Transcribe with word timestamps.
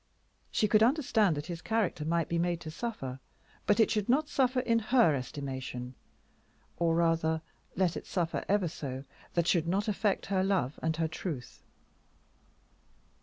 She 0.49 0.67
could 0.67 0.81
understand 0.81 1.37
that 1.37 1.45
his 1.45 1.61
character 1.61 2.03
might 2.03 2.27
be 2.27 2.39
made 2.39 2.59
to 2.61 2.71
suffer, 2.71 3.19
but 3.67 3.79
it 3.79 3.91
should 3.91 4.09
not 4.09 4.27
suffer 4.29 4.61
in 4.61 4.79
her 4.79 5.13
estimation. 5.13 5.93
Or 6.77 6.95
rather, 6.95 7.43
let 7.75 7.95
it 7.95 8.07
suffer 8.07 8.43
ever 8.49 8.67
so, 8.67 9.03
that 9.35 9.45
should 9.45 9.67
not 9.67 9.87
affect 9.87 10.25
her 10.25 10.43
love 10.43 10.79
and 10.81 10.97
her 10.97 11.07
truth. 11.07 11.61